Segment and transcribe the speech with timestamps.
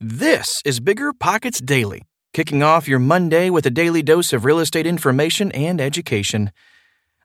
[0.00, 2.02] This is Bigger Pockets Daily,
[2.32, 6.50] kicking off your Monday with a daily dose of real estate information and education.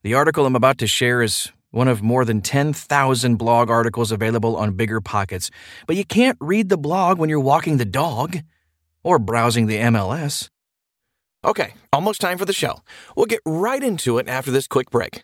[0.03, 4.55] The article I'm about to share is one of more than 10,000 blog articles available
[4.55, 5.49] on Bigger Pockets,
[5.87, 8.37] but you can't read the blog when you're walking the dog
[9.03, 10.49] or browsing the MLS.
[11.43, 12.81] Okay, almost time for the show.
[13.15, 15.23] We'll get right into it after this quick break.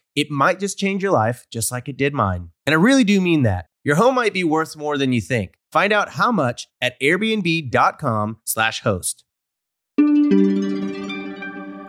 [0.15, 2.49] It might just change your life, just like it did mine.
[2.65, 3.67] And I really do mean that.
[3.83, 5.53] Your home might be worth more than you think.
[5.71, 9.23] Find out how much at airbnb.com/slash host.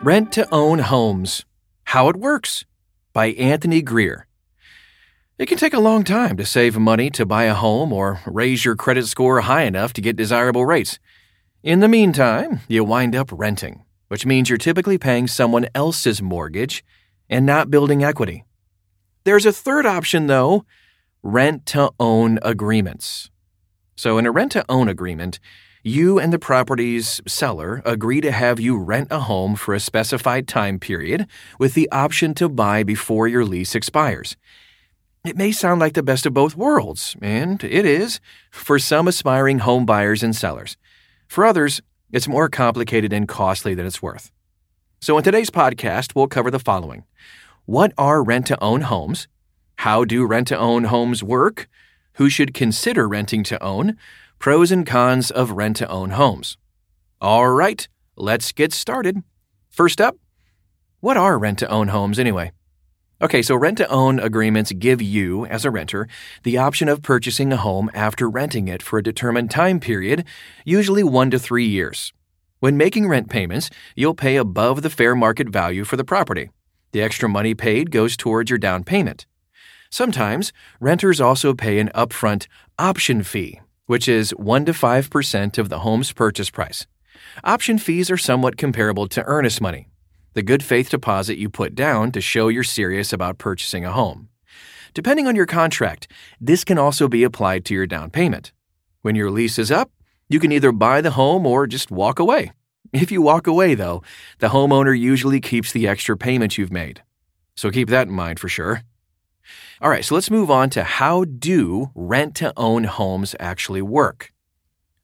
[0.03, 1.45] Rent to Own Homes
[1.85, 2.65] How It Works
[3.13, 4.27] by Anthony Greer.
[5.37, 8.63] It can take a long time to save money to buy a home or raise
[8.63, 10.99] your credit score high enough to get desirable rates.
[11.63, 16.83] In the meantime, you wind up renting, which means you're typically paying someone else's mortgage
[17.29, 18.43] and not building equity.
[19.23, 20.65] There's a third option, though
[21.23, 23.29] rent to own agreements.
[23.95, 25.39] So, in a rent to own agreement,
[25.83, 30.47] you and the property's seller agree to have you rent a home for a specified
[30.47, 31.27] time period
[31.59, 34.37] with the option to buy before your lease expires.
[35.25, 38.19] It may sound like the best of both worlds, and it is
[38.51, 40.77] for some aspiring home buyers and sellers.
[41.27, 41.81] For others,
[42.11, 44.31] it's more complicated and costly than it's worth.
[45.03, 47.03] So, in today's podcast, we'll cover the following
[47.65, 49.27] What are rent to own homes?
[49.79, 51.67] How do rent to own homes work?
[52.13, 53.97] Who should consider renting to own?
[54.39, 56.55] Pros and cons of rent to own homes.
[57.19, 59.21] All right, let's get started.
[59.69, 60.15] First up,
[61.01, 62.53] what are rent to own homes anyway?
[63.21, 66.07] Okay, so rent to own agreements give you, as a renter,
[66.43, 70.23] the option of purchasing a home after renting it for a determined time period,
[70.63, 72.13] usually one to three years.
[72.63, 76.49] When making rent payments, you'll pay above the fair market value for the property.
[76.93, 79.25] The extra money paid goes towards your down payment.
[79.89, 82.47] Sometimes, renters also pay an upfront
[82.79, 86.87] option fee, which is 1 to 5% of the home's purchase price.
[87.43, 89.89] Option fees are somewhat comparable to earnest money
[90.33, 94.29] the good faith deposit you put down to show you're serious about purchasing a home.
[94.93, 96.09] Depending on your contract,
[96.39, 98.53] this can also be applied to your down payment.
[99.01, 99.91] When your lease is up,
[100.29, 102.51] you can either buy the home or just walk away.
[102.91, 104.03] If you walk away, though,
[104.39, 107.01] the homeowner usually keeps the extra payment you've made.
[107.55, 108.81] So keep that in mind for sure.
[109.81, 114.31] All right, so let's move on to how do rent to own homes actually work?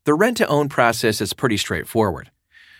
[0.06, 2.32] The rent to own process is pretty straightforward.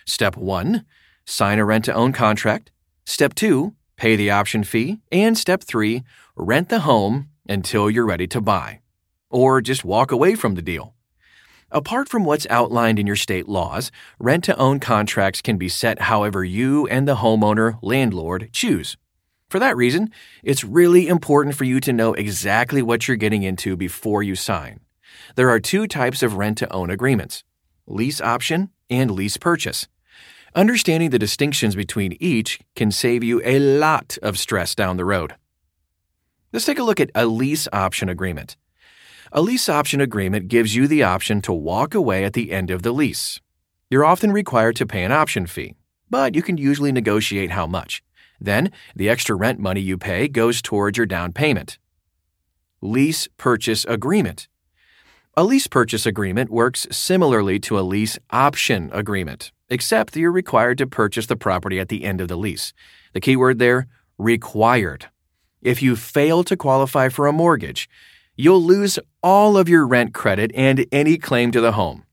[0.06, 0.84] Step 1
[1.26, 2.70] sign a rent to own contract.
[3.04, 5.00] Step 2 pay the option fee.
[5.12, 6.02] And step 3
[6.36, 8.80] rent the home until you're ready to buy.
[9.28, 10.94] Or just walk away from the deal.
[11.72, 16.02] Apart from what's outlined in your state laws, rent to own contracts can be set
[16.02, 18.96] however you and the homeowner landlord choose.
[19.48, 20.10] For that reason,
[20.42, 24.80] it's really important for you to know exactly what you're getting into before you sign.
[25.36, 27.44] There are two types of rent to own agreements
[27.86, 29.86] lease option and lease purchase.
[30.54, 35.34] Understanding the distinctions between each can save you a lot of stress down the road.
[36.52, 38.56] Let's take a look at a lease option agreement.
[39.32, 42.82] A lease option agreement gives you the option to walk away at the end of
[42.82, 43.38] the lease.
[43.88, 45.76] You're often required to pay an option fee,
[46.10, 48.02] but you can usually negotiate how much.
[48.40, 51.78] Then, the extra rent money you pay goes towards your down payment.
[52.80, 54.48] Lease Purchase Agreement
[55.36, 60.78] A lease purchase agreement works similarly to a lease option agreement, except that you're required
[60.78, 62.72] to purchase the property at the end of the lease.
[63.12, 63.86] The key word there
[64.18, 65.06] required.
[65.62, 67.88] If you fail to qualify for a mortgage,
[68.40, 72.04] you'll lose all of your rent credit and any claim to the home.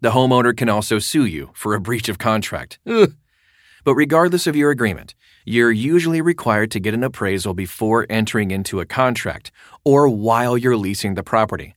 [0.00, 2.78] The homeowner can also sue you for a breach of contract.
[2.86, 3.12] Ugh.
[3.84, 5.14] But regardless of your agreement,
[5.44, 9.52] you're usually required to get an appraisal before entering into a contract
[9.84, 11.74] or while you're leasing the property.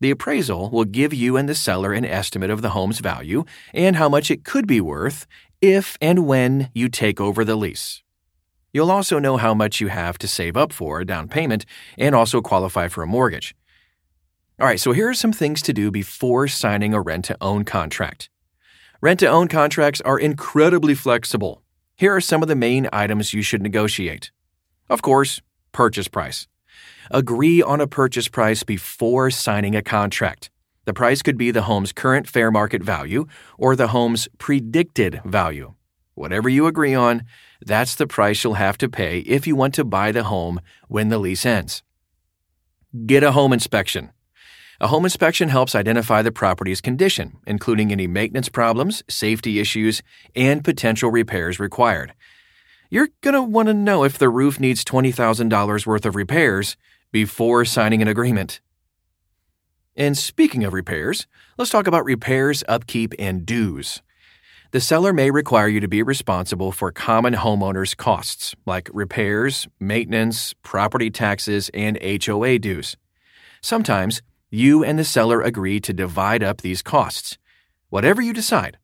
[0.00, 3.96] The appraisal will give you and the seller an estimate of the home's value and
[3.96, 5.26] how much it could be worth
[5.62, 8.03] if and when you take over the lease.
[8.74, 11.64] You'll also know how much you have to save up for a down payment
[11.96, 13.54] and also qualify for a mortgage.
[14.60, 17.64] All right, so here are some things to do before signing a rent to own
[17.64, 18.28] contract.
[19.00, 21.62] Rent to own contracts are incredibly flexible.
[21.94, 24.32] Here are some of the main items you should negotiate.
[24.90, 25.40] Of course,
[25.70, 26.48] purchase price.
[27.12, 30.50] Agree on a purchase price before signing a contract.
[30.84, 33.26] The price could be the home's current fair market value
[33.56, 35.74] or the home's predicted value.
[36.16, 37.24] Whatever you agree on,
[37.66, 41.08] that's the price you'll have to pay if you want to buy the home when
[41.08, 41.82] the lease ends.
[43.06, 44.10] Get a home inspection.
[44.80, 50.02] A home inspection helps identify the property's condition, including any maintenance problems, safety issues,
[50.34, 52.12] and potential repairs required.
[52.90, 56.76] You're going to want to know if the roof needs $20,000 worth of repairs
[57.12, 58.60] before signing an agreement.
[59.96, 61.26] And speaking of repairs,
[61.56, 64.02] let's talk about repairs, upkeep, and dues.
[64.74, 70.52] The seller may require you to be responsible for common homeowners' costs, like repairs, maintenance,
[70.64, 72.96] property taxes, and HOA dues.
[73.62, 77.38] Sometimes, you and the seller agree to divide up these costs.
[77.88, 78.76] Whatever you decide,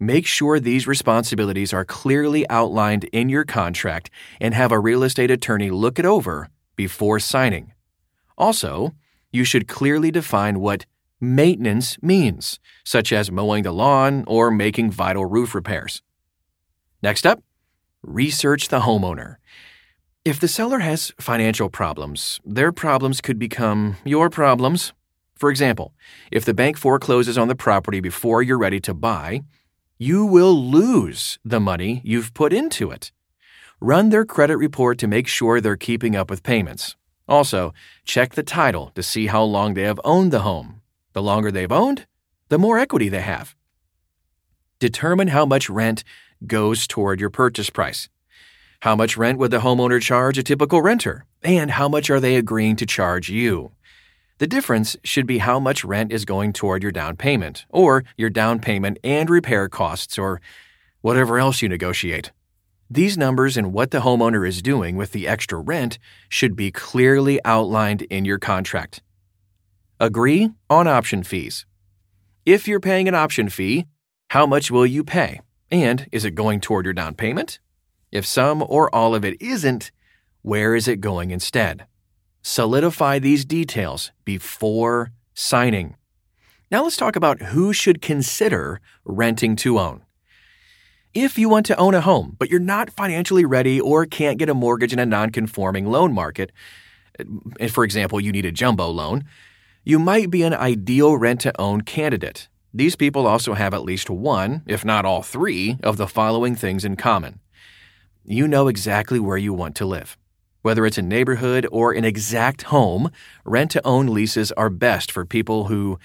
[0.00, 4.08] make sure these responsibilities are clearly outlined in your contract
[4.40, 7.74] and have a real estate attorney look it over before signing.
[8.38, 8.94] Also,
[9.30, 10.86] you should clearly define what
[11.24, 16.02] maintenance means, such as mowing the lawn or making vital roof repairs.
[17.02, 17.42] Next up,
[18.02, 19.36] research the homeowner.
[20.24, 24.92] If the seller has financial problems, their problems could become your problems.
[25.36, 25.92] For example,
[26.30, 29.42] if the bank forecloses on the property before you're ready to buy,
[29.98, 33.12] you will lose the money you've put into it.
[33.80, 36.96] Run their credit report to make sure they're keeping up with payments.
[37.28, 37.72] Also,
[38.04, 40.80] check the title to see how long they have owned the home.
[41.14, 42.06] The longer they've owned,
[42.48, 43.54] the more equity they have.
[44.78, 46.04] Determine how much rent
[46.46, 48.08] goes toward your purchase price.
[48.80, 51.24] How much rent would the homeowner charge a typical renter?
[51.42, 53.72] And how much are they agreeing to charge you?
[54.38, 58.28] The difference should be how much rent is going toward your down payment, or your
[58.30, 60.40] down payment and repair costs, or
[61.00, 62.32] whatever else you negotiate.
[62.90, 67.38] These numbers and what the homeowner is doing with the extra rent should be clearly
[67.44, 69.00] outlined in your contract.
[70.00, 71.66] Agree on option fees.
[72.44, 73.86] If you're paying an option fee,
[74.30, 75.40] how much will you pay?
[75.70, 77.60] And is it going toward your down payment?
[78.10, 79.92] If some or all of it isn't,
[80.42, 81.86] where is it going instead?
[82.42, 85.96] Solidify these details before signing.
[86.72, 90.02] Now let's talk about who should consider renting to own.
[91.14, 94.48] If you want to own a home, but you're not financially ready or can't get
[94.48, 96.50] a mortgage in a non-conforming loan market,
[97.60, 99.24] eh, for example, you need a jumbo loan,
[99.84, 102.48] you might be an ideal rent to own candidate.
[102.72, 106.84] These people also have at least one, if not all three, of the following things
[106.84, 107.40] in common.
[108.24, 110.16] You know exactly where you want to live.
[110.62, 113.10] Whether it's a neighborhood or an exact home,
[113.44, 115.98] rent to own leases are best for people who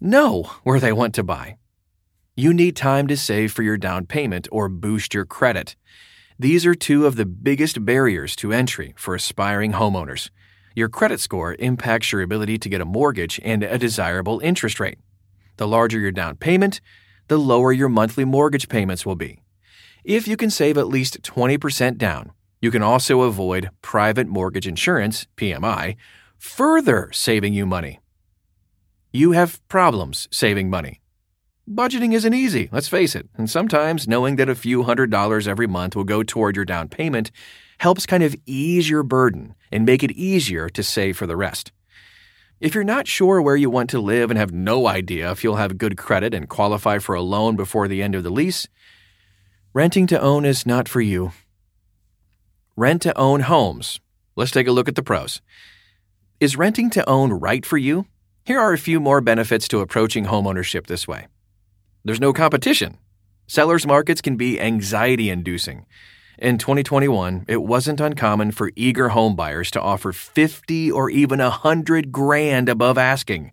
[0.00, 1.58] know where they want to buy.
[2.34, 5.76] You need time to save for your down payment or boost your credit.
[6.38, 10.30] These are two of the biggest barriers to entry for aspiring homeowners.
[10.76, 14.98] Your credit score impacts your ability to get a mortgage and a desirable interest rate.
[15.56, 16.82] The larger your down payment,
[17.28, 19.40] the lower your monthly mortgage payments will be.
[20.04, 22.30] If you can save at least 20% down,
[22.60, 25.96] you can also avoid private mortgage insurance, PMI,
[26.36, 28.00] further saving you money.
[29.14, 31.00] You have problems saving money.
[31.66, 35.66] Budgeting isn't easy, let's face it, and sometimes knowing that a few hundred dollars every
[35.66, 37.30] month will go toward your down payment
[37.78, 41.72] helps kind of ease your burden and make it easier to save for the rest.
[42.58, 45.56] If you're not sure where you want to live and have no idea if you'll
[45.56, 48.66] have good credit and qualify for a loan before the end of the lease,
[49.74, 51.32] renting to own is not for you.
[52.76, 54.00] Rent to own homes.
[54.36, 55.42] Let's take a look at the pros.
[56.40, 58.06] Is renting to own right for you?
[58.44, 61.26] Here are a few more benefits to approaching homeownership this way.
[62.04, 62.98] There's no competition.
[63.46, 65.84] Sellers markets can be anxiety inducing.
[66.38, 72.68] In 2021, it wasn't uncommon for eager homebuyers to offer 50 or even 100 grand
[72.68, 73.52] above asking.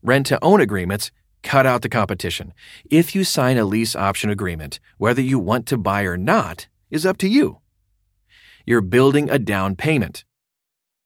[0.00, 1.10] Rent to own agreements
[1.42, 2.54] cut out the competition.
[2.88, 7.04] If you sign a lease option agreement, whether you want to buy or not is
[7.04, 7.58] up to you.
[8.64, 10.24] You're building a down payment.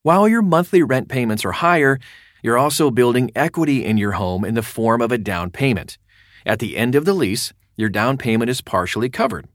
[0.03, 2.01] While your monthly rent payments are higher,
[2.43, 5.97] you're also building equity in your home in the form of a down payment.
[6.45, 9.49] At the end of the lease, your down payment is partially covered.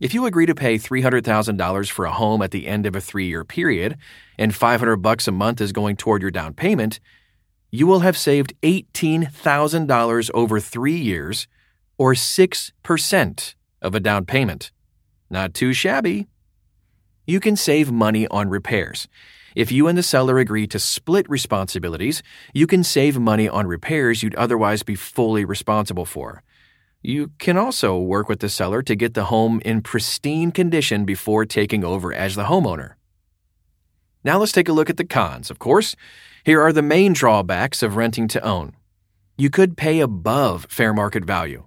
[0.00, 3.44] If you agree to pay $300,000 for a home at the end of a 3-year
[3.44, 3.98] period
[4.38, 7.00] and 500 bucks a month is going toward your down payment,
[7.70, 11.46] you will have saved $18,000 over 3 years
[11.98, 14.72] or 6% of a down payment.
[15.28, 16.28] Not too shabby.
[17.26, 19.06] You can save money on repairs.
[19.54, 22.22] If you and the seller agree to split responsibilities,
[22.54, 26.42] you can save money on repairs you'd otherwise be fully responsible for.
[27.02, 31.46] You can also work with the seller to get the home in pristine condition before
[31.46, 32.94] taking over as the homeowner.
[34.22, 35.96] Now let's take a look at the cons, of course.
[36.44, 38.74] Here are the main drawbacks of renting to own.
[39.38, 41.64] You could pay above fair market value.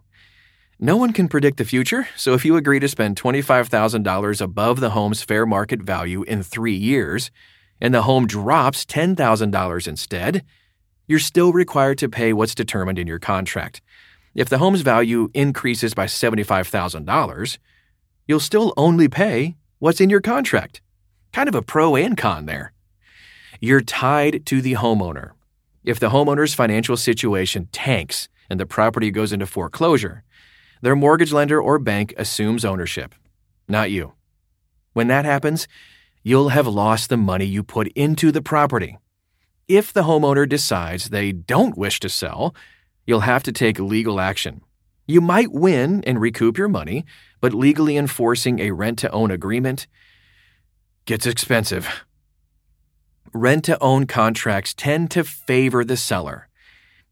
[0.80, 4.92] No one can predict the future, so if you agree to spend $25,000 above the
[4.92, 7.32] home's fair market value in three years,
[7.82, 10.44] and the home drops $10,000 instead,
[11.08, 13.82] you're still required to pay what's determined in your contract.
[14.36, 17.58] If the home's value increases by $75,000,
[18.28, 20.82] you'll still only pay what's in your contract.
[21.32, 22.74] Kind of a pro and con there.
[23.60, 25.32] You're tied to the homeowner.
[25.84, 30.24] If the homeowner's financial situation tanks and the property goes into foreclosure,
[30.82, 33.14] their mortgage lender or bank assumes ownership,
[33.68, 34.14] not you.
[34.94, 35.68] When that happens,
[36.24, 38.98] you'll have lost the money you put into the property.
[39.68, 42.54] If the homeowner decides they don't wish to sell,
[43.06, 44.62] you'll have to take legal action.
[45.06, 47.06] You might win and recoup your money,
[47.42, 49.88] but legally enforcing a rent to own agreement
[51.06, 52.06] gets expensive.
[53.34, 56.48] Rent to own contracts tend to favor the seller,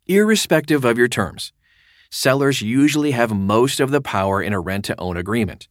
[0.07, 1.51] irrespective of your terms.
[2.09, 5.67] Sellers usually have most of the power in a rent to own agreement.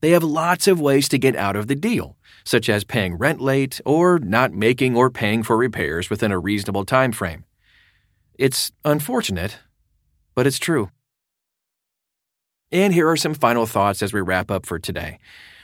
[0.00, 3.40] They have lots of ways to get out of the deal, such as paying rent
[3.40, 7.44] late or not making or paying for repairs within a reasonable time frame.
[8.36, 9.58] It's unfortunate,
[10.34, 10.90] but it's true.
[12.72, 15.18] And here are some final thoughts as we wrap up for today.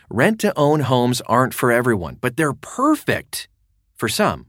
[0.09, 3.49] Rent to own homes aren't for everyone, but they're perfect
[3.97, 4.47] for some.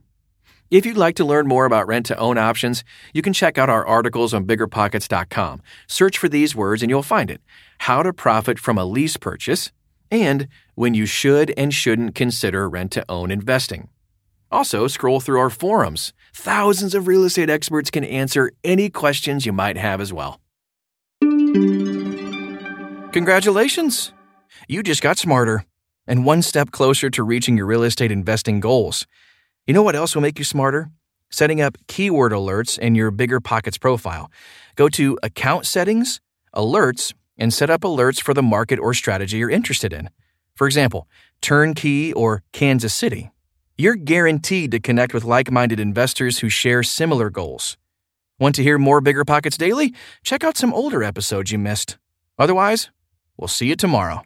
[0.70, 3.68] If you'd like to learn more about rent to own options, you can check out
[3.68, 5.60] our articles on biggerpockets.com.
[5.86, 7.42] Search for these words and you'll find it
[7.78, 9.70] How to Profit from a Lease Purchase
[10.10, 13.88] and when you should and shouldn't consider rent to own investing.
[14.52, 16.12] Also, scroll through our forums.
[16.34, 20.40] Thousands of real estate experts can answer any questions you might have as well.
[23.12, 24.12] Congratulations!
[24.68, 25.64] You just got smarter
[26.06, 29.06] and one step closer to reaching your real estate investing goals.
[29.66, 30.90] You know what else will make you smarter?
[31.30, 34.30] Setting up keyword alerts in your Bigger Pockets profile.
[34.76, 36.20] Go to Account Settings,
[36.54, 40.10] Alerts, and set up alerts for the market or strategy you're interested in.
[40.54, 41.08] For example,
[41.40, 43.31] Turnkey or Kansas City.
[43.78, 47.78] You're guaranteed to connect with like minded investors who share similar goals.
[48.38, 49.94] Want to hear more Bigger Pockets Daily?
[50.22, 51.96] Check out some older episodes you missed.
[52.38, 52.90] Otherwise,
[53.38, 54.22] we'll see you tomorrow.